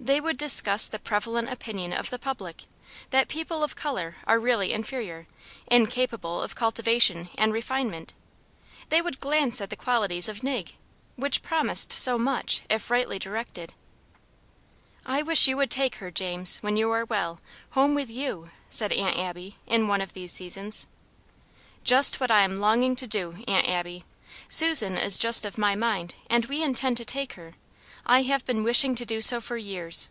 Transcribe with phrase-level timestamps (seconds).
[0.00, 2.62] They would discuss the prevalent opinion of the public,
[3.10, 5.26] that people of color are really inferior;
[5.66, 8.14] incapable of cultivation and refinement.
[8.90, 10.76] They would glance at the qualities of Nig,
[11.16, 13.74] which promised so much if rightly directed.
[15.04, 17.40] "I wish you would take her, James, when you are well,
[17.70, 20.86] home with YOU," said Aunt Abby, in one of these seasons.
[21.82, 24.04] "Just what I am longing to do, Aunt Abby.
[24.46, 27.54] Susan is just of my mind, and we intend to take her;
[28.10, 30.08] I have been wishing to do so for years."